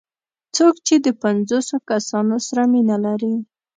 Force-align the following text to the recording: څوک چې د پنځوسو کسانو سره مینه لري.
څوک 0.55 0.75
چې 0.87 0.95
د 1.05 1.07
پنځوسو 1.23 1.75
کسانو 1.89 2.35
سره 2.47 2.63
مینه 2.73 2.97
لري. 3.05 3.35